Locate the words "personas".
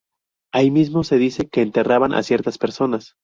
2.57-3.17